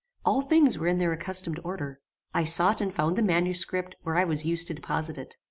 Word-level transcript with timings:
All 0.25 0.41
things 0.41 0.79
were 0.79 0.87
in 0.87 0.97
their 0.97 1.13
accustomed 1.13 1.59
order. 1.63 1.99
I 2.33 2.43
sought 2.43 2.81
and 2.81 2.91
found 2.91 3.17
the 3.17 3.21
manuscript 3.21 3.95
where 4.01 4.17
I 4.17 4.23
was 4.23 4.47
used 4.47 4.65
to 4.69 4.73
deposit 4.73 5.15
it. 5.19 5.35